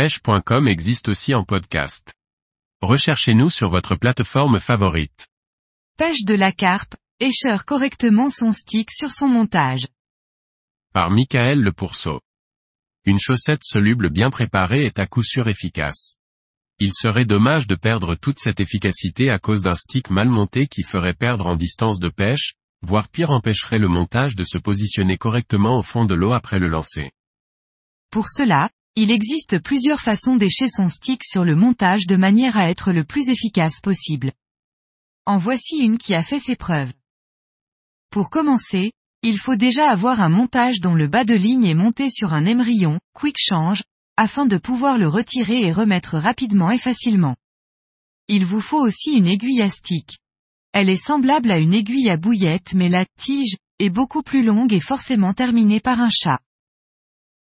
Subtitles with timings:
[0.00, 2.14] pêche.com existe aussi en podcast.
[2.80, 5.28] Recherchez-nous sur votre plateforme favorite.
[5.98, 9.88] Pêche de la carpe, écheur correctement son stick sur son montage.
[10.94, 12.22] Par Michael Le Pourceau.
[13.04, 16.14] Une chaussette soluble bien préparée est à coup sûr efficace.
[16.78, 20.82] Il serait dommage de perdre toute cette efficacité à cause d'un stick mal monté qui
[20.82, 25.78] ferait perdre en distance de pêche, voire pire empêcherait le montage de se positionner correctement
[25.78, 27.10] au fond de l'eau après le lancer.
[28.10, 32.70] Pour cela, il existe plusieurs façons d'écher son stick sur le montage de manière à
[32.70, 34.32] être le plus efficace possible.
[35.26, 36.92] En voici une qui a fait ses preuves.
[38.10, 38.92] Pour commencer,
[39.22, 42.44] il faut déjà avoir un montage dont le bas de ligne est monté sur un
[42.44, 43.82] émerillon, quick change,
[44.16, 47.36] afin de pouvoir le retirer et remettre rapidement et facilement.
[48.28, 50.18] Il vous faut aussi une aiguille à stick.
[50.72, 54.72] Elle est semblable à une aiguille à bouillette mais la tige est beaucoup plus longue
[54.72, 56.40] et forcément terminée par un chat.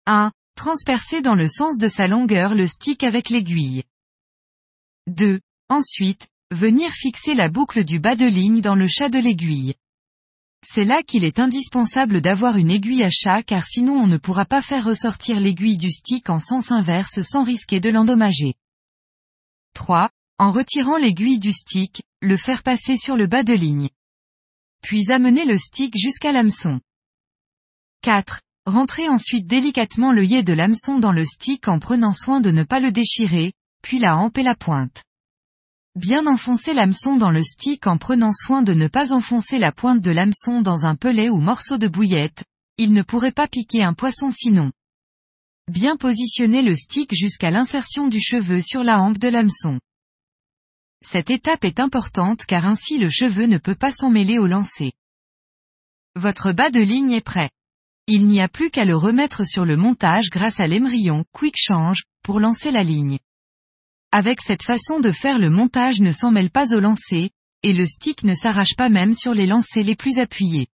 [0.05, 0.31] 1.
[0.55, 3.83] Transpercer dans le sens de sa longueur le stick avec l'aiguille.
[5.07, 5.39] 2.
[5.69, 9.73] Ensuite, venir fixer la boucle du bas de ligne dans le chat de l'aiguille.
[10.65, 14.45] C'est là qu'il est indispensable d'avoir une aiguille à chat car sinon on ne pourra
[14.45, 18.53] pas faire ressortir l'aiguille du stick en sens inverse sans risquer de l'endommager.
[19.73, 20.09] 3.
[20.37, 23.89] En retirant l'aiguille du stick, le faire passer sur le bas de ligne.
[24.81, 26.79] Puis amener le stick jusqu'à l'hameçon.
[28.01, 28.41] 4.
[28.65, 32.79] Rentrer ensuite délicatement l'œillet de l'hameçon dans le stick en prenant soin de ne pas
[32.79, 35.03] le déchirer, puis la hampe et la pointe.
[35.95, 40.01] Bien enfoncer l'hameçon dans le stick en prenant soin de ne pas enfoncer la pointe
[40.01, 42.45] de l'hameçon dans un pelet ou morceau de bouillette,
[42.77, 44.71] il ne pourrait pas piquer un poisson sinon.
[45.69, 49.79] Bien positionner le stick jusqu'à l'insertion du cheveu sur la hampe de l'hameçon.
[51.01, 54.93] Cette étape est importante car ainsi le cheveu ne peut pas s'emmêler au lancer.
[56.15, 57.49] Votre bas de ligne est prêt.
[58.07, 62.03] Il n'y a plus qu'à le remettre sur le montage grâce à l'émerillon Quick Change,
[62.21, 63.17] pour lancer la ligne.
[64.11, 67.31] Avec cette façon de faire le montage ne s'en mêle pas au lancer,
[67.63, 70.67] et le stick ne s'arrache pas même sur les lancers les plus appuyés.